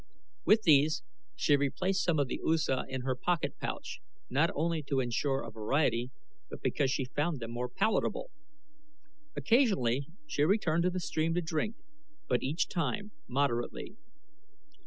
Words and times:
With 0.45 0.63
these 0.63 1.03
she 1.35 1.55
replaced 1.55 2.03
some 2.03 2.17
of 2.17 2.25
the 2.27 2.41
usa 2.43 2.81
in 2.89 3.01
her 3.01 3.15
pocket 3.15 3.59
pouch, 3.59 3.99
not 4.31 4.49
only 4.55 4.81
to 4.81 4.99
insure 4.99 5.43
a 5.43 5.51
variety 5.51 6.09
but 6.49 6.63
because 6.63 6.89
she 6.89 7.05
found 7.05 7.39
them 7.39 7.51
more 7.51 7.69
palatable. 7.69 8.31
Occasionally 9.35 10.07
she 10.25 10.41
returned 10.43 10.81
to 10.85 10.89
the 10.89 10.99
stream 10.99 11.35
to 11.35 11.41
drink, 11.43 11.75
but 12.27 12.41
each 12.41 12.67
time 12.67 13.11
moderately. 13.27 13.95